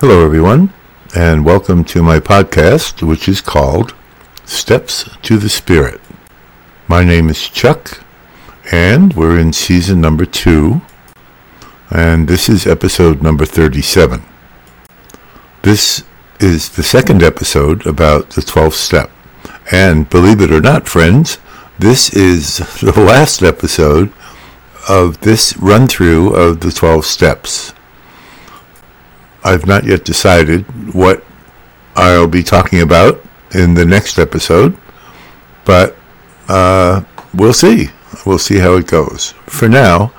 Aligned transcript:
Hello, 0.00 0.24
everyone, 0.24 0.72
and 1.16 1.44
welcome 1.44 1.82
to 1.86 2.04
my 2.04 2.20
podcast, 2.20 3.04
which 3.04 3.28
is 3.28 3.40
called 3.40 3.96
Steps 4.44 5.10
to 5.22 5.38
the 5.38 5.48
Spirit. 5.48 6.00
My 6.86 7.02
name 7.02 7.28
is 7.28 7.48
Chuck, 7.48 8.04
and 8.70 9.12
we're 9.14 9.36
in 9.36 9.52
season 9.52 10.00
number 10.00 10.24
two, 10.24 10.82
and 11.90 12.28
this 12.28 12.48
is 12.48 12.64
episode 12.64 13.24
number 13.24 13.44
37. 13.44 14.22
This 15.62 16.04
is 16.38 16.68
the 16.68 16.84
second 16.84 17.24
episode 17.24 17.84
about 17.84 18.30
the 18.30 18.42
12th 18.42 18.74
step. 18.74 19.10
And 19.72 20.08
believe 20.08 20.40
it 20.40 20.52
or 20.52 20.60
not, 20.60 20.86
friends, 20.86 21.38
this 21.80 22.14
is 22.14 22.58
the 22.80 22.92
last 23.04 23.42
episode 23.42 24.12
of 24.88 25.22
this 25.22 25.56
run 25.56 25.88
through 25.88 26.36
of 26.36 26.60
the 26.60 26.70
12 26.70 27.04
steps. 27.04 27.74
I've 29.48 29.66
not 29.66 29.84
yet 29.84 30.04
decided 30.04 30.62
what 30.94 31.24
I'll 31.96 32.28
be 32.28 32.42
talking 32.42 32.82
about 32.82 33.24
in 33.54 33.72
the 33.72 33.86
next 33.86 34.18
episode, 34.18 34.76
but 35.64 35.96
uh, 36.48 37.02
we'll 37.32 37.54
see. 37.54 37.88
We'll 38.26 38.38
see 38.38 38.58
how 38.58 38.74
it 38.76 38.86
goes. 38.86 39.30
For 39.46 39.66
now, 39.66 40.12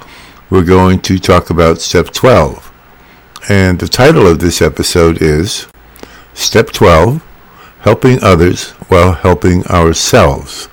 we're 0.49 0.63
going 0.63 1.01
to 1.01 1.19
talk 1.19 1.51
about 1.51 1.79
step 1.79 2.07
12. 2.07 2.71
And 3.49 3.77
the 3.77 3.87
title 3.87 4.25
of 4.25 4.39
this 4.39 4.63
episode 4.63 5.21
is 5.21 5.67
Step 6.33 6.71
12 6.71 7.23
Helping 7.81 8.23
Others 8.23 8.71
While 8.89 9.11
Helping 9.13 9.63
Ourselves. 9.67 10.69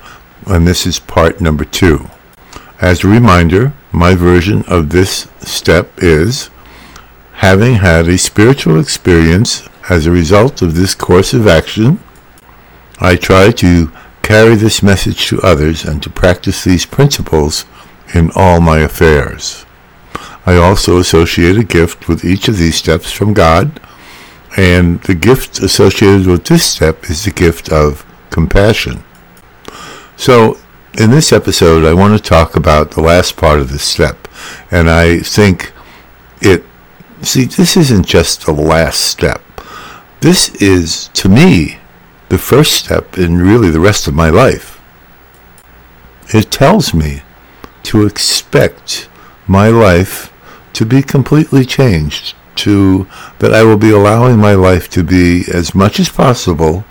And 0.47 0.67
this 0.67 0.87
is 0.87 0.99
part 0.99 1.43
number 1.43 1.67
two. 1.67 2.09
As 2.81 3.05
a 3.05 3.09
reminder, 3.09 3.75
my 3.93 4.15
version 4.15 4.65
of 4.67 4.89
this 4.89 5.29
step 5.41 5.91
is 5.99 6.49
having 7.37 7.75
had 7.75 8.09
a 8.09 8.17
spiritual 8.17 8.81
experience 8.81 9.69
as 9.91 10.07
a 10.07 10.11
result 10.11 10.63
of 10.63 10.75
this 10.75 10.95
course 10.95 11.35
of 11.35 11.47
action, 11.47 12.01
I 12.99 13.17
try 13.17 13.51
to 13.53 13.93
carry 14.23 14.55
this 14.55 14.83
message 14.83 15.27
to 15.27 15.41
others 15.43 15.85
and 15.85 16.03
to 16.03 16.11
practice 16.11 16.65
these 16.65 16.87
principles 16.87 17.67
in 18.15 18.31
all 18.35 18.61
my 18.61 18.79
affairs. 18.79 19.67
I 20.47 20.57
also 20.57 20.99
associate 20.99 21.59
a 21.59 21.65
gift 21.65 22.09
with 22.09 22.25
each 22.25 22.49
of 22.49 22.57
these 22.57 22.77
steps 22.77 23.13
from 23.13 23.35
God, 23.35 23.81
and 24.57 25.03
the 25.03 25.15
gift 25.15 25.59
associated 25.59 26.27
with 26.27 26.45
this 26.45 26.65
step 26.65 27.11
is 27.11 27.25
the 27.25 27.31
gift 27.31 27.69
of 27.69 28.07
compassion. 28.31 29.05
So, 30.17 30.59
in 30.99 31.11
this 31.11 31.35
episode, 31.35 31.85
I 31.85 31.93
want 31.93 32.17
to 32.17 32.23
talk 32.23 32.57
about 32.57 32.93
the 32.93 33.03
last 33.03 33.37
part 33.37 33.61
of 33.61 33.71
this 33.71 33.85
step, 33.85 34.27
and 34.71 34.89
I 34.89 35.19
think 35.19 35.73
it 36.41 36.65
See, 37.23 37.45
this 37.45 37.77
isn't 37.77 38.07
just 38.07 38.45
the 38.45 38.53
last 38.53 39.01
step. 39.01 39.43
This 40.21 40.55
is, 40.57 41.09
to 41.15 41.29
me, 41.29 41.79
the 42.29 42.39
first 42.39 42.73
step 42.73 43.19
in 43.19 43.39
really 43.39 43.71
the 43.71 43.81
rest 43.81 44.07
of 44.07 44.15
my 44.15 44.31
life. 44.31 44.81
It 46.35 46.51
tells 46.51 46.93
me 46.93 47.23
to 47.85 48.05
expect 48.05 49.09
my 49.47 49.69
life 49.69 50.33
to 50.73 50.85
be 50.85 51.03
completely 51.03 51.65
changed, 51.65 52.35
to 52.57 53.07
that 53.39 53.55
I 53.55 53.63
will 53.63 53.77
be 53.77 53.91
allowing 53.91 54.39
my 54.39 54.55
life 54.55 54.89
to 54.91 55.05
be 55.05 55.45
as 55.53 55.75
much 55.75 56.01
as 56.01 56.09
possible 56.09 56.85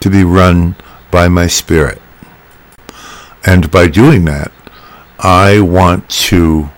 to 0.00 0.10
be 0.10 0.24
run 0.24 0.76
by 1.10 1.28
my 1.28 1.46
spirit. 1.46 2.00
And 3.46 3.70
by 3.70 3.88
doing 3.88 4.24
that, 4.26 4.52
I 5.18 5.60
want 5.60 6.08
to 6.28 6.70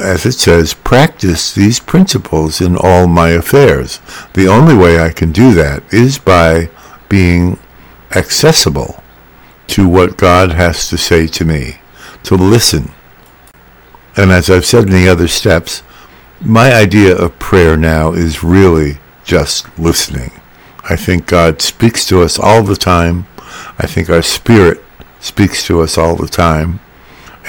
as 0.00 0.26
it 0.26 0.32
says, 0.32 0.74
practice 0.74 1.54
these 1.54 1.80
principles 1.80 2.60
in 2.60 2.76
all 2.76 3.06
my 3.06 3.30
affairs. 3.30 4.00
The 4.34 4.46
only 4.46 4.74
way 4.74 5.00
I 5.00 5.10
can 5.10 5.32
do 5.32 5.52
that 5.54 5.82
is 5.92 6.18
by 6.18 6.68
being 7.08 7.58
accessible 8.14 9.02
to 9.68 9.88
what 9.88 10.18
God 10.18 10.52
has 10.52 10.88
to 10.88 10.98
say 10.98 11.26
to 11.28 11.44
me, 11.44 11.78
to 12.24 12.34
listen. 12.34 12.90
And 14.16 14.30
as 14.30 14.50
I've 14.50 14.66
said 14.66 14.84
in 14.84 14.90
the 14.90 15.08
other 15.08 15.28
steps, 15.28 15.82
my 16.40 16.74
idea 16.74 17.16
of 17.16 17.38
prayer 17.38 17.76
now 17.76 18.12
is 18.12 18.44
really 18.44 18.98
just 19.24 19.78
listening. 19.78 20.32
I 20.90 20.96
think 20.96 21.26
God 21.26 21.62
speaks 21.62 22.04
to 22.08 22.20
us 22.20 22.38
all 22.38 22.62
the 22.62 22.76
time. 22.76 23.26
I 23.78 23.86
think 23.86 24.10
our 24.10 24.22
spirit 24.22 24.82
speaks 25.20 25.64
to 25.66 25.80
us 25.80 25.96
all 25.96 26.16
the 26.16 26.28
time. 26.28 26.80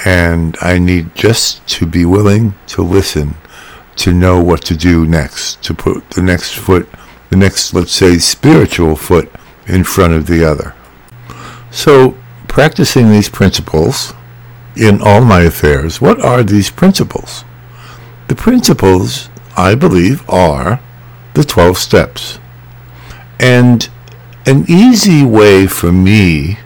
And 0.06 0.58
I 0.62 0.80
need 0.80 1.16
just 1.16 1.68
to 1.70 1.86
be 1.86 2.06
willing 2.06 2.56
to 2.68 2.81
listen, 2.81 3.36
to 3.98 4.14
know 4.14 4.44
what 4.44 4.64
to 4.66 4.76
do 4.76 5.06
next, 5.06 5.64
to 5.64 5.74
put 5.74 6.09
the 6.12 6.22
next 6.22 6.54
foot, 6.54 6.90
the 7.30 7.38
next, 7.38 7.74
let's 7.74 7.92
say, 7.92 8.18
spiritual 8.18 8.96
foot 8.96 9.31
in 9.68 9.84
front 9.84 10.14
of 10.14 10.28
the 10.28 10.44
other. 10.44 10.76
So, 11.72 12.18
practicing 12.48 13.09
these 13.09 13.30
principles 13.30 14.14
in 14.76 15.02
all 15.02 15.22
my 15.22 15.42
affairs, 15.42 16.02
what 16.02 16.20
are 16.22 16.44
these 16.44 16.70
principles? 16.70 17.44
The 18.28 18.36
principles, 18.36 19.30
I 19.56 19.75
believe, 19.75 20.28
are 20.30 20.80
the 21.34 21.44
12 21.44 21.78
steps. 21.78 22.40
And 23.40 23.90
an 24.46 24.66
easy 24.68 25.24
way 25.24 25.68
for 25.68 25.92
me 25.92 26.60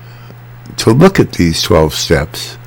to 0.78 0.92
look 0.92 1.20
at 1.20 1.34
these 1.34 1.62
12 1.62 1.94
steps 1.94 2.58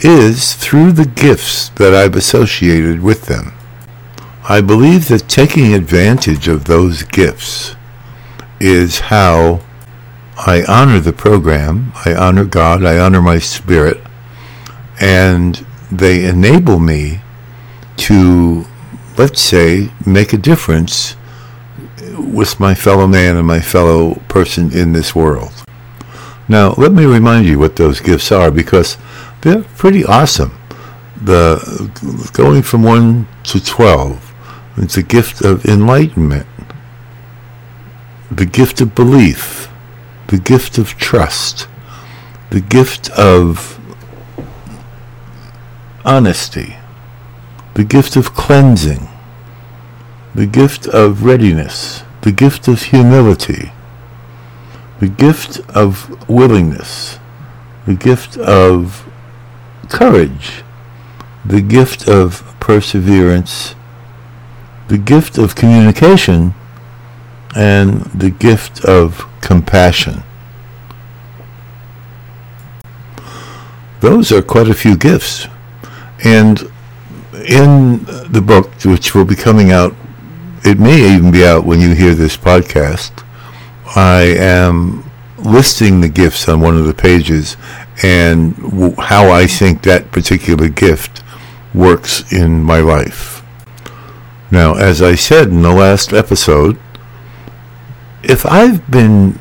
is 0.00 0.54
through 0.54 0.92
the 0.92 1.06
gifts 1.06 1.70
that 1.70 1.94
I've 1.94 2.16
associated 2.16 3.00
with 3.00 3.26
them. 3.26 3.52
I 4.48 4.60
believe 4.60 5.08
that 5.08 5.28
taking 5.28 5.74
advantage 5.74 6.48
of 6.48 6.66
those 6.66 7.02
gifts 7.02 7.74
is 8.60 9.00
how 9.00 9.60
I 10.36 10.64
honor 10.68 11.00
the 11.00 11.12
program, 11.12 11.92
I 12.04 12.14
honor 12.14 12.44
God, 12.44 12.84
I 12.84 12.98
honor 12.98 13.22
my 13.22 13.38
spirit, 13.38 14.00
and 15.00 15.64
they 15.90 16.26
enable 16.26 16.78
me 16.78 17.20
to, 17.96 18.66
let's 19.16 19.40
say, 19.40 19.90
make 20.04 20.32
a 20.32 20.38
difference 20.38 21.16
with 22.18 22.60
my 22.60 22.74
fellow 22.74 23.06
man 23.06 23.36
and 23.36 23.46
my 23.46 23.60
fellow 23.60 24.16
person 24.28 24.72
in 24.72 24.92
this 24.92 25.14
world. 25.14 25.52
Now, 26.48 26.74
let 26.76 26.92
me 26.92 27.04
remind 27.04 27.46
you 27.46 27.58
what 27.58 27.76
those 27.76 28.00
gifts 28.00 28.30
are 28.30 28.50
because 28.50 28.96
they're 29.42 29.62
pretty 29.62 30.04
awesome. 30.04 30.52
The 31.22 32.30
going 32.32 32.62
from 32.62 32.82
one 32.82 33.26
to 33.44 33.64
twelve, 33.64 34.34
it's 34.76 34.96
a 34.96 35.02
gift 35.02 35.40
of 35.42 35.64
enlightenment, 35.64 36.46
the 38.30 38.46
gift 38.46 38.80
of 38.80 38.94
belief, 38.94 39.68
the 40.26 40.38
gift 40.38 40.78
of 40.78 40.96
trust, 40.98 41.68
the 42.50 42.60
gift 42.60 43.08
of 43.10 43.80
honesty, 46.04 46.76
the 47.74 47.84
gift 47.84 48.16
of 48.16 48.34
cleansing, 48.34 49.08
the 50.34 50.46
gift 50.46 50.86
of 50.86 51.24
readiness, 51.24 52.02
the 52.22 52.32
gift 52.32 52.68
of 52.68 52.82
humility, 52.82 53.72
the 55.00 55.08
gift 55.08 55.60
of 55.70 56.28
willingness, 56.28 57.18
the 57.86 57.94
gift 57.94 58.36
of 58.36 59.05
courage, 59.88 60.62
the 61.44 61.60
gift 61.60 62.08
of 62.08 62.42
perseverance, 62.60 63.74
the 64.88 64.98
gift 64.98 65.38
of 65.38 65.54
communication, 65.54 66.54
and 67.56 68.02
the 68.06 68.30
gift 68.30 68.84
of 68.84 69.26
compassion. 69.40 70.22
Those 74.00 74.30
are 74.30 74.42
quite 74.42 74.68
a 74.68 74.74
few 74.74 74.96
gifts. 74.96 75.46
And 76.24 76.70
in 77.48 78.04
the 78.04 78.42
book, 78.44 78.70
which 78.84 79.14
will 79.14 79.24
be 79.24 79.36
coming 79.36 79.70
out, 79.70 79.94
it 80.64 80.78
may 80.78 81.14
even 81.14 81.30
be 81.30 81.44
out 81.44 81.64
when 81.64 81.80
you 81.80 81.94
hear 81.94 82.14
this 82.14 82.36
podcast, 82.36 83.24
I 83.94 84.34
am 84.38 85.05
listing 85.38 86.00
the 86.00 86.08
gifts 86.08 86.48
on 86.48 86.60
one 86.60 86.76
of 86.76 86.86
the 86.86 86.94
pages 86.94 87.56
and 88.02 88.56
w- 88.56 88.94
how 88.98 89.30
I 89.30 89.46
think 89.46 89.82
that 89.82 90.12
particular 90.12 90.68
gift 90.68 91.22
works 91.74 92.32
in 92.32 92.62
my 92.62 92.80
life. 92.80 93.42
Now, 94.50 94.74
as 94.74 95.02
I 95.02 95.14
said 95.14 95.48
in 95.48 95.62
the 95.62 95.72
last 95.72 96.12
episode, 96.12 96.78
if 98.22 98.46
I've 98.46 98.90
been 98.90 99.38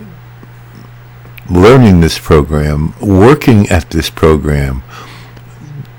learning 1.50 2.01
this 2.01 2.18
program, 2.19 2.94
working 3.00 3.69
at 3.69 3.89
this 3.92 4.09
program, 4.09 4.83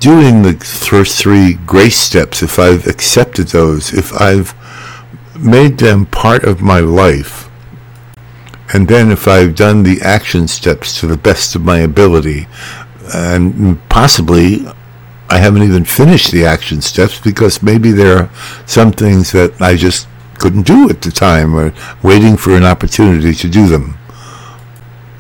doing 0.01 0.43
the 0.43 0.55
first 0.55 1.19
three 1.21 1.55
grace 1.55 1.99
steps, 1.99 2.43
if 2.43 2.59
I've 2.59 2.87
accepted 2.87 3.49
those, 3.49 3.93
if 3.93 4.13
I've 4.21 4.55
made 5.39 5.79
them 5.79 6.07
part 6.07 6.45
of 6.45 6.61
my 6.61 6.81
life, 6.81 7.46
and 8.73 8.89
then 8.89 9.11
if 9.11 9.29
I've 9.29 9.55
done 9.55 9.83
the 9.83 10.01
action 10.03 10.49
steps 10.49 10.99
to 11.01 11.07
the 11.07 11.17
best 11.17 11.55
of 11.55 11.63
my 11.63 11.79
ability, 11.79 12.47
and 13.15 13.79
possibly 13.89 14.67
I 15.29 15.39
haven't 15.39 15.63
even 15.63 15.85
finished 15.85 16.33
the 16.33 16.45
action 16.45 16.81
steps 16.81 17.21
because 17.21 17.63
maybe 17.63 17.93
there 17.93 18.19
are 18.19 18.31
some 18.67 18.93
things 18.93 19.33
that 19.33 19.61
I 19.61 19.77
just 19.77 20.09
couldn't 20.39 20.67
do 20.67 20.89
at 20.91 21.03
the 21.03 21.11
time, 21.11 21.55
or 21.55 21.73
waiting 22.03 22.37
for 22.37 22.57
an 22.57 22.65
opportunity 22.65 23.35
to 23.35 23.49
do 23.49 23.67
them. 23.67 23.99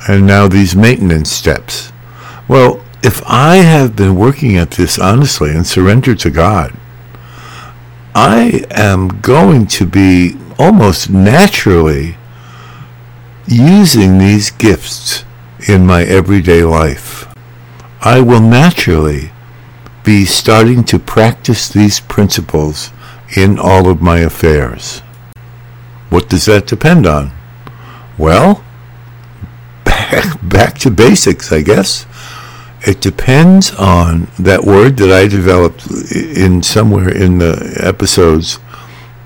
And 0.08 0.26
now 0.26 0.46
these 0.46 0.76
maintenance 0.76 1.30
steps. 1.30 1.92
Well, 2.48 2.84
if 3.02 3.22
I 3.26 3.56
have 3.56 3.96
been 3.96 4.16
working 4.16 4.56
at 4.56 4.72
this 4.72 4.98
honestly 4.98 5.50
and 5.50 5.66
surrendered 5.66 6.18
to 6.20 6.30
God, 6.30 6.76
I 8.14 8.64
am 8.70 9.20
going 9.20 9.66
to 9.68 9.86
be 9.86 10.36
almost 10.58 11.10
naturally 11.10 12.16
using 13.46 14.18
these 14.18 14.50
gifts 14.50 15.24
in 15.68 15.86
my 15.86 16.02
everyday 16.02 16.62
life. 16.64 17.26
I 18.00 18.20
will 18.20 18.40
naturally 18.40 19.30
be 20.04 20.24
starting 20.24 20.84
to 20.84 20.98
practice 20.98 21.68
these 21.68 22.00
principles 22.00 22.92
in 23.36 23.58
all 23.58 23.88
of 23.88 24.00
my 24.00 24.18
affairs. 24.18 25.00
What 26.10 26.28
does 26.28 26.46
that 26.46 26.66
depend 26.66 27.06
on? 27.06 27.32
Well, 28.16 28.64
back, 29.84 30.38
back 30.42 30.78
to 30.80 30.90
basics, 30.90 31.52
I 31.52 31.62
guess. 31.62 32.06
It 32.86 33.00
depends 33.00 33.74
on 33.74 34.28
that 34.38 34.62
word 34.62 34.96
that 34.98 35.10
I 35.10 35.26
developed 35.26 35.90
in 36.12 36.62
somewhere 36.62 37.12
in 37.12 37.38
the 37.38 37.80
episodes 37.82 38.60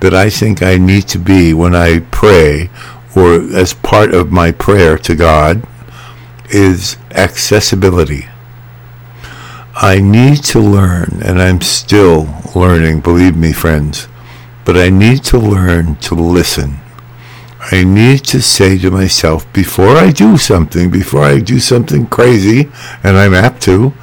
that 0.01 0.15
I 0.15 0.31
think 0.31 0.63
I 0.63 0.79
need 0.79 1.09
to 1.09 1.19
be 1.19 1.53
when 1.53 1.75
I 1.75 2.01
pray 2.11 2.71
or 3.17 3.35
as 3.57 3.75
part 3.75 4.15
of 4.15 4.31
my 4.31 4.53
prayer 4.53 4.97
to 4.99 5.15
God 5.15 5.67
is 6.51 6.97
accessibility. 7.13 8.27
I 9.75 10.01
need 10.01 10.45
to 10.45 10.61
learn, 10.61 11.21
and 11.25 11.41
I'm 11.41 11.61
still 11.61 12.29
learning, 12.55 13.01
believe 13.01 13.37
me, 13.37 13.53
friends, 13.53 14.09
but 14.65 14.77
I 14.77 14.91
need 14.91 15.25
to 15.25 15.39
learn 15.39 15.97
to 15.97 16.15
listen. 16.15 16.81
I 17.73 17.85
need 17.85 18.25
to 18.27 18.41
say 18.41 18.79
to 18.79 18.91
myself 18.91 19.51
before 19.53 19.97
I 19.97 20.11
do 20.11 20.37
something, 20.37 20.91
before 20.91 21.23
I 21.23 21.41
do 21.41 21.61
something 21.61 22.07
crazy, 22.07 22.71
and 23.03 23.17
I'm 23.17 23.35
apt 23.35 23.63
to, 23.63 23.95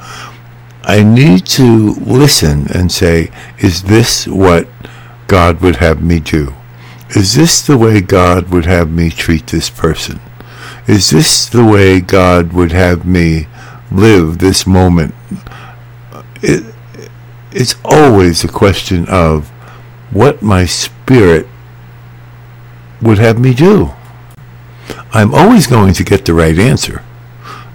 I 0.82 1.02
need 1.02 1.46
to 1.46 1.94
listen 1.94 2.66
and 2.72 2.90
say, 2.90 3.30
is 3.58 3.82
this 3.82 4.26
what 4.26 4.68
God 5.26 5.60
would 5.60 5.76
have 5.76 6.02
me 6.02 6.18
do? 6.18 6.54
Is 7.16 7.34
this 7.34 7.62
the 7.62 7.78
way 7.78 8.00
God 8.00 8.50
would 8.50 8.66
have 8.66 8.90
me 8.90 9.10
treat 9.10 9.46
this 9.46 9.70
person? 9.70 10.20
Is 10.86 11.10
this 11.10 11.46
the 11.46 11.64
way 11.64 12.00
God 12.00 12.52
would 12.52 12.72
have 12.72 13.06
me 13.06 13.46
live 13.90 14.38
this 14.38 14.66
moment? 14.66 15.14
It, 16.42 16.74
it's 17.50 17.76
always 17.84 18.44
a 18.44 18.48
question 18.48 19.06
of 19.08 19.48
what 20.10 20.42
my 20.42 20.66
spirit 20.66 21.46
would 23.00 23.18
have 23.18 23.38
me 23.38 23.54
do. 23.54 23.92
I'm 25.12 25.34
always 25.34 25.66
going 25.66 25.94
to 25.94 26.04
get 26.04 26.24
the 26.24 26.34
right 26.34 26.58
answer. 26.58 27.02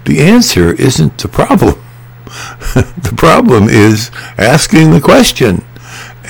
The 0.04 0.20
answer 0.20 0.72
isn't 0.74 1.18
the 1.18 1.28
problem. 1.28 1.82
the 2.74 3.14
problem 3.16 3.68
is 3.68 4.10
asking 4.38 4.92
the 4.92 5.00
question 5.00 5.64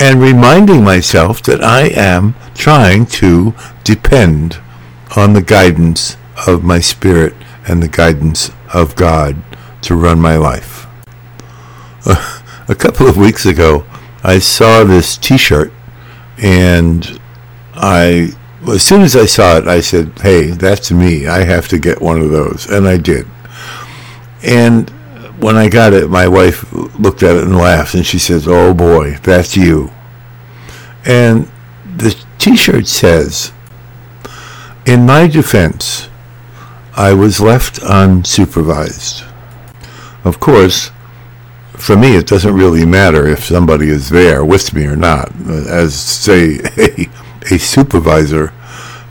and 0.00 0.20
reminding 0.20 0.82
myself 0.82 1.43
that 1.43 1.62
I 1.62 1.88
am 1.88 2.35
trying 2.55 3.06
to 3.06 3.55
depend 3.85 4.58
on 5.17 5.32
the 5.32 5.43
guidance 5.43 6.17
of 6.46 6.64
my 6.64 6.81
spirit 6.81 7.35
and 7.67 7.82
the 7.82 7.88
guidance 7.88 8.50
of 8.73 8.96
God 8.96 9.37
to 9.82 9.94
run 9.94 10.20
my 10.20 10.37
life. 10.37 10.87
A 12.69 12.75
couple 12.75 13.06
of 13.06 13.17
weeks 13.17 13.46
ago, 13.46 13.85
I 14.23 14.38
saw 14.38 14.85
this 14.85 15.17
T-shirt, 15.17 15.73
and 16.38 17.20
I, 17.75 18.32
as 18.67 18.82
soon 18.82 19.02
as 19.02 19.14
I 19.14 19.26
saw 19.26 19.58
it, 19.58 19.69
I 19.69 19.81
said, 19.81 20.19
"Hey, 20.20 20.46
that's 20.46 20.91
me. 20.91 21.26
I 21.26 21.44
have 21.44 21.69
to 21.69 21.79
get 21.79 22.00
one 22.00 22.20
of 22.20 22.31
those," 22.31 22.67
and 22.67 22.88
I 22.88 22.96
did. 22.96 23.26
And 24.43 24.91
when 25.38 25.56
I 25.56 25.69
got 25.69 25.92
it, 25.92 26.08
my 26.08 26.28
wife 26.28 26.72
looked 26.98 27.22
at 27.22 27.36
it 27.36 27.44
and 27.44 27.56
laughed, 27.56 27.94
and 27.94 28.06
she 28.06 28.19
says, 28.19 28.46
"Oh 28.46 28.75
boy, 28.75 29.19
that's 29.22 29.56
you." 29.56 29.90
And 31.04 31.50
the 31.96 32.16
T-shirt 32.38 32.86
says, 32.86 33.52
"In 34.86 35.06
my 35.06 35.26
defense, 35.26 36.08
I 36.96 37.12
was 37.12 37.40
left 37.40 37.81
unsupervised." 37.81 39.25
Of 40.25 40.40
course, 40.40 40.90
for 41.72 41.96
me, 41.96 42.16
it 42.16 42.26
doesn't 42.26 42.54
really 42.54 42.86
matter 42.86 43.26
if 43.26 43.44
somebody 43.44 43.88
is 43.88 44.08
there 44.08 44.44
with 44.44 44.72
me 44.72 44.86
or 44.86 44.96
not, 44.96 45.31
as 45.48 45.94
say 45.94 46.60
a, 46.78 47.08
a 47.50 47.58
supervisor, 47.58 48.52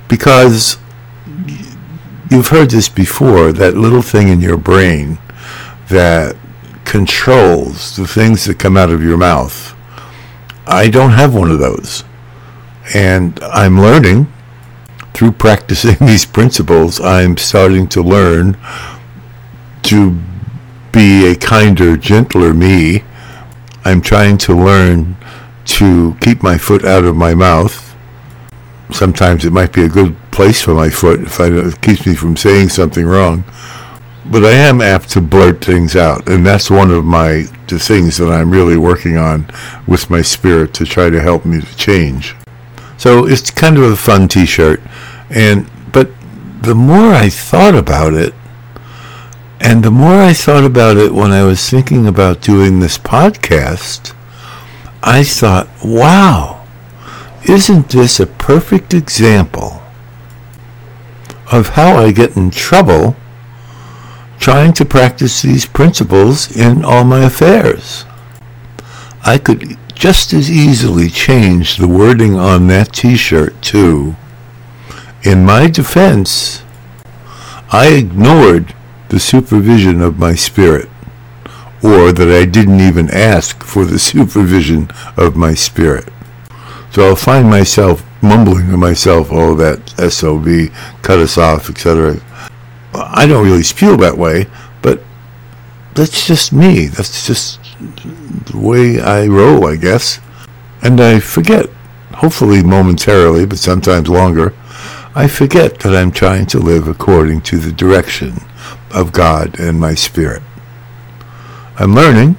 because 0.08 0.78
you've 2.32 2.48
heard 2.48 2.72
this 2.72 2.90
before. 2.90 3.52
That 3.52 3.76
little 3.76 4.02
thing 4.02 4.30
in 4.30 4.42
your 4.42 4.58
brain 4.58 5.20
that 5.94 6.36
controls 6.86 7.96
the 7.96 8.08
things 8.08 8.46
that 8.46 8.60
come 8.60 8.78
out 8.78 8.92
of 8.92 9.02
your 9.02 9.18
mouth. 9.18 9.76
I 10.68 10.90
don't 10.90 11.12
have 11.12 11.34
one 11.34 11.50
of 11.50 11.60
those. 11.60 12.04
And 12.94 13.40
I'm 13.44 13.80
learning 13.80 14.32
through 15.14 15.34
practicing 15.34 15.96
these 16.06 16.26
principles, 16.26 17.00
I'm 17.00 17.38
starting 17.38 17.88
to 17.90 18.02
learn 18.02 18.58
to 19.84 20.20
be 20.92 21.28
a 21.28 21.36
kinder, 21.36 21.98
gentler 21.98 22.54
me. 22.54 23.04
I'm 23.86 24.02
trying 24.02 24.38
to 24.40 24.54
learn 24.56 25.18
to 25.66 26.16
keep 26.22 26.44
my 26.44 26.58
foot 26.58 26.86
out 26.86 27.04
of 27.04 27.16
my 27.16 27.34
mouth. 27.34 27.96
Sometimes 28.92 29.44
it 29.46 29.52
might 29.52 29.74
be 29.74 29.84
a 29.84 29.90
good 29.90 30.16
place 30.32 30.62
for 30.62 30.74
my 30.74 30.90
foot 30.90 31.22
if 31.22 31.40
I, 31.40 31.48
it 31.48 31.82
keeps 31.82 32.06
me 32.06 32.16
from 32.16 32.38
saying 32.38 32.70
something 32.70 33.06
wrong. 33.06 33.44
But 34.26 34.46
I 34.46 34.52
am 34.52 34.82
apt 34.82 35.10
to 35.12 35.22
blurt 35.22 35.64
things 35.64 35.96
out, 35.96 36.30
and 36.30 36.46
that's 36.46 36.70
one 36.70 36.92
of 36.92 37.04
my 37.04 37.46
the 37.68 37.80
things 37.80 38.18
that 38.18 38.32
I'm 38.32 38.52
really 38.52 38.78
working 38.78 39.18
on 39.18 39.48
with 39.88 40.10
my 40.10 40.22
spirit 40.22 40.74
to 40.76 40.86
try 40.86 41.10
to 41.10 41.22
help 41.22 41.46
me 41.46 41.60
to 41.62 41.78
change. 41.78 42.36
So 42.98 43.26
it's 43.26 43.52
kind 43.52 43.78
of 43.78 43.84
a 43.84 43.96
fun 43.98 44.28
T-shirt, 44.28 44.82
and 45.30 45.70
but 45.92 46.10
the 46.62 46.76
more 46.76 47.14
I 47.14 47.30
thought 47.30 47.76
about 47.76 48.14
it, 48.14 48.34
and 49.60 49.84
the 49.84 49.92
more 49.92 50.22
I 50.22 50.34
thought 50.34 50.64
about 50.64 50.98
it 50.98 51.14
when 51.14 51.32
I 51.32 51.44
was 51.44 51.70
thinking 51.70 52.08
about 52.08 52.42
doing 52.42 52.80
this 52.80 52.98
podcast, 52.98 54.14
I 55.02 55.24
thought, 55.24 55.68
wow, 55.84 56.66
isn't 57.46 57.90
this 57.90 58.22
a 58.22 58.28
perfect 58.28 58.94
example 58.94 59.82
of 61.52 61.70
how 61.70 61.98
I 61.98 62.14
get 62.14 62.38
in 62.38 62.52
trouble 62.52 63.18
trying 64.40 64.74
to 64.74 64.86
practice 64.86 65.42
these 65.42 65.66
principles 65.66 66.56
in 66.56 66.84
all 66.84 67.04
my 67.04 67.26
affairs? 67.26 68.06
I 69.26 69.38
could 69.38 69.78
just 69.96 70.34
as 70.34 70.52
easily 70.52 71.10
change 71.10 71.78
the 71.78 71.88
wording 71.88 72.36
on 72.36 72.68
that 72.68 72.94
t-shirt 72.94 73.62
to, 73.62 74.16
in 75.24 75.46
my 75.46 75.70
defense, 75.70 76.64
I 77.72 77.88
ignored 77.88 78.76
the 79.10 79.20
supervision 79.20 80.02
of 80.02 80.20
my 80.20 80.36
spirit, 80.36 80.90
or 81.82 82.12
that 82.12 82.30
I 82.30 82.46
didn't 82.46 82.82
even 82.82 83.10
ask 83.10 83.64
for 83.64 83.86
the 83.86 84.00
supervision 84.12 84.90
of 85.16 85.36
my 85.36 85.54
spirit. 85.54 86.10
So 86.92 87.08
I'll 87.08 87.16
find 87.16 87.50
myself 87.50 88.06
mumbling 88.22 88.70
to 88.72 88.78
myself, 88.78 89.30
oh, 89.32 89.56
that 89.56 89.90
SOB, 90.12 90.72
cut 91.02 91.20
us 91.20 91.38
off, 91.38 91.70
etc. 91.70 92.20
I 92.94 93.26
don't 93.28 93.46
really 93.46 93.64
feel 93.64 93.98
that 93.98 94.18
way, 94.18 94.48
but 94.82 95.02
that's 95.96 96.28
just 96.28 96.54
me. 96.54 96.88
That's 96.88 97.26
just 97.28 97.60
the 98.46 98.58
way 98.58 99.00
I 99.00 99.28
roll, 99.28 99.68
I 99.68 99.76
guess. 99.76 100.20
And 100.82 101.00
I 101.00 101.20
forget, 101.20 101.68
hopefully 102.14 102.62
momentarily, 102.64 103.46
but 103.46 103.58
sometimes 103.58 104.10
longer, 104.10 104.54
I 105.16 105.28
forget 105.28 105.80
that 105.80 105.96
I'm 105.96 106.12
trying 106.12 106.48
to 106.48 106.60
live 106.60 106.88
according 106.88 107.42
to 107.42 107.58
the 107.58 107.72
direction 107.72 108.34
of 108.92 109.12
God 109.12 109.60
and 109.60 109.80
my 109.80 109.94
spirit. 109.94 110.42
I'm 111.78 111.94
learning. 111.94 112.38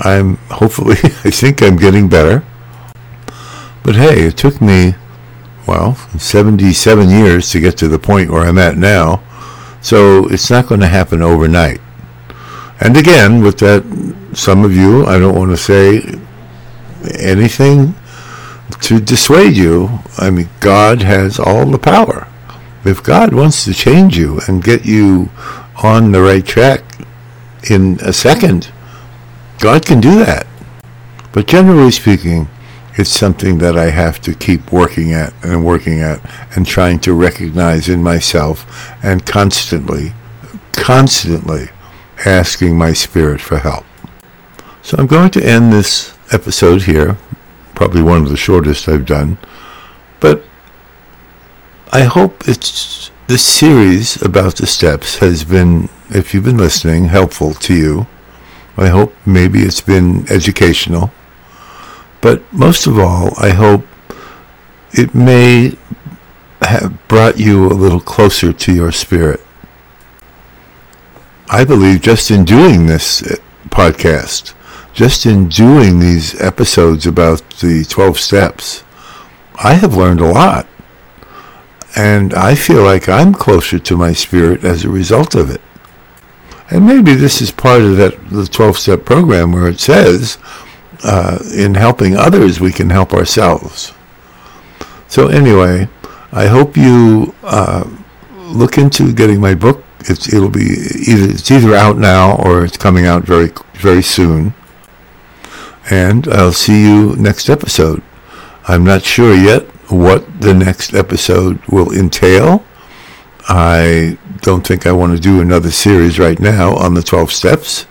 I'm 0.00 0.36
hopefully, 0.48 0.96
I 1.02 1.30
think 1.30 1.62
I'm 1.62 1.76
getting 1.76 2.08
better. 2.08 2.44
But 3.82 3.96
hey, 3.96 4.22
it 4.22 4.36
took 4.36 4.60
me, 4.60 4.94
well, 5.68 5.94
77 6.18 7.10
years 7.10 7.50
to 7.50 7.60
get 7.60 7.76
to 7.78 7.88
the 7.88 7.98
point 7.98 8.30
where 8.30 8.46
I'm 8.46 8.58
at 8.58 8.76
now. 8.76 9.22
So 9.84 10.26
it's 10.28 10.48
not 10.48 10.66
going 10.66 10.80
to 10.80 10.88
happen 10.88 11.20
overnight. 11.20 11.78
And 12.80 12.96
again, 12.96 13.42
with 13.42 13.58
that, 13.58 13.84
some 14.32 14.64
of 14.64 14.74
you, 14.74 15.04
I 15.04 15.18
don't 15.18 15.36
want 15.36 15.50
to 15.50 15.58
say 15.58 16.18
anything 17.20 17.94
to 18.80 18.98
dissuade 18.98 19.58
you. 19.58 20.00
I 20.16 20.30
mean, 20.30 20.48
God 20.60 21.02
has 21.02 21.38
all 21.38 21.66
the 21.66 21.78
power. 21.78 22.26
If 22.86 23.02
God 23.02 23.34
wants 23.34 23.66
to 23.66 23.74
change 23.74 24.16
you 24.16 24.40
and 24.48 24.64
get 24.64 24.86
you 24.86 25.28
on 25.82 26.12
the 26.12 26.22
right 26.22 26.46
track 26.46 26.82
in 27.68 27.98
a 28.00 28.14
second, 28.14 28.72
God 29.58 29.84
can 29.84 30.00
do 30.00 30.24
that. 30.24 30.46
But 31.32 31.46
generally 31.46 31.90
speaking, 31.90 32.48
It's 32.96 33.10
something 33.10 33.58
that 33.58 33.76
I 33.76 33.90
have 33.90 34.20
to 34.22 34.34
keep 34.34 34.70
working 34.70 35.12
at 35.12 35.32
and 35.42 35.64
working 35.64 36.00
at 36.00 36.20
and 36.56 36.66
trying 36.66 37.00
to 37.00 37.12
recognize 37.12 37.88
in 37.88 38.02
myself 38.02 38.66
and 39.02 39.26
constantly, 39.26 40.12
constantly 40.72 41.70
asking 42.24 42.78
my 42.78 42.92
spirit 42.92 43.40
for 43.40 43.58
help. 43.58 43.84
So 44.82 44.96
I'm 44.98 45.06
going 45.06 45.30
to 45.32 45.44
end 45.44 45.72
this 45.72 46.16
episode 46.32 46.82
here, 46.82 47.16
probably 47.74 48.02
one 48.02 48.22
of 48.22 48.28
the 48.28 48.36
shortest 48.36 48.88
I've 48.88 49.06
done, 49.06 49.38
but 50.20 50.44
I 51.92 52.04
hope 52.04 52.48
it's 52.48 53.10
this 53.26 53.44
series 53.44 54.20
about 54.20 54.56
the 54.56 54.66
steps 54.66 55.18
has 55.18 55.44
been, 55.44 55.88
if 56.10 56.34
you've 56.34 56.44
been 56.44 56.58
listening, 56.58 57.06
helpful 57.06 57.54
to 57.54 57.74
you. 57.74 58.06
I 58.76 58.88
hope 58.88 59.14
maybe 59.24 59.60
it's 59.60 59.80
been 59.80 60.30
educational. 60.30 61.10
But 62.24 62.50
most 62.54 62.86
of 62.86 62.98
all, 62.98 63.34
I 63.36 63.50
hope 63.50 63.84
it 64.92 65.14
may 65.14 65.76
have 66.62 67.06
brought 67.06 67.38
you 67.38 67.66
a 67.66 67.76
little 67.76 68.00
closer 68.00 68.50
to 68.50 68.72
your 68.72 68.92
spirit. 68.92 69.42
I 71.50 71.66
believe 71.66 72.00
just 72.00 72.30
in 72.30 72.46
doing 72.46 72.86
this 72.86 73.22
uh, 73.22 73.36
podcast, 73.68 74.54
just 74.94 75.26
in 75.26 75.50
doing 75.50 76.00
these 76.00 76.40
episodes 76.40 77.06
about 77.06 77.46
the 77.60 77.84
12 77.84 78.18
steps, 78.18 78.84
I 79.62 79.74
have 79.74 79.94
learned 79.94 80.22
a 80.22 80.32
lot. 80.32 80.66
And 81.94 82.32
I 82.32 82.54
feel 82.54 82.82
like 82.82 83.06
I'm 83.06 83.34
closer 83.34 83.78
to 83.80 83.96
my 83.98 84.14
spirit 84.14 84.64
as 84.64 84.82
a 84.82 84.88
result 84.88 85.34
of 85.34 85.50
it. 85.50 85.60
And 86.70 86.86
maybe 86.86 87.16
this 87.16 87.42
is 87.42 87.50
part 87.50 87.82
of 87.82 87.98
that 87.98 88.30
the 88.30 88.44
12-step 88.44 89.04
program 89.04 89.52
where 89.52 89.68
it 89.68 89.78
says, 89.78 90.38
uh, 91.04 91.38
in 91.54 91.74
helping 91.74 92.16
others, 92.16 92.60
we 92.60 92.72
can 92.72 92.90
help 92.90 93.12
ourselves. 93.12 93.92
So 95.06 95.28
anyway, 95.28 95.88
I 96.32 96.46
hope 96.46 96.76
you 96.76 97.34
uh, 97.42 97.88
look 98.32 98.78
into 98.78 99.12
getting 99.12 99.40
my 99.40 99.54
book. 99.54 99.84
It's, 100.00 100.32
it'll 100.32 100.50
be 100.50 100.66
either 101.06 101.30
it's 101.30 101.50
either 101.50 101.74
out 101.74 101.96
now 101.96 102.36
or 102.36 102.64
it's 102.64 102.76
coming 102.76 103.06
out 103.06 103.22
very 103.22 103.52
very 103.74 104.02
soon. 104.02 104.54
And 105.90 106.26
I'll 106.28 106.52
see 106.52 106.82
you 106.82 107.14
next 107.16 107.48
episode. 107.48 108.02
I'm 108.66 108.84
not 108.84 109.02
sure 109.02 109.34
yet 109.34 109.62
what 109.90 110.40
the 110.40 110.54
next 110.54 110.94
episode 110.94 111.60
will 111.66 111.92
entail. 111.92 112.64
I 113.46 114.18
don't 114.40 114.66
think 114.66 114.86
I 114.86 114.92
want 114.92 115.14
to 115.14 115.20
do 115.20 115.40
another 115.40 115.70
series 115.70 116.18
right 116.18 116.40
now 116.40 116.74
on 116.74 116.94
the 116.94 117.02
12 117.02 117.30
steps, 117.30 117.86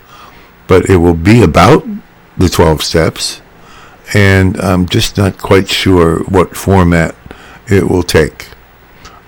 but 0.68 0.90
it 0.90 0.98
will 0.98 1.14
be 1.14 1.44
about 1.44 1.86
the 2.38 2.50
12 2.50 2.82
steps, 2.82 3.42
and 4.14 4.60
I'm 4.60 4.88
just 4.88 5.18
not 5.18 5.38
quite 5.38 5.70
sure 5.70 6.24
what 6.24 6.56
format 6.56 7.16
it 7.68 7.90
will 7.90 8.04
take. 8.04 8.50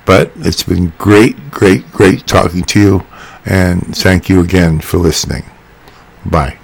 But 0.06 0.32
it's 0.38 0.64
been 0.64 0.94
great, 0.98 1.52
great, 1.52 1.92
great 1.92 2.28
talking 2.28 2.64
to 2.64 2.80
you, 2.80 3.06
and 3.46 3.96
thank 3.96 4.30
you 4.30 4.42
again 4.42 4.80
for 4.80 4.98
listening. 4.98 5.46
Bye. 6.26 6.58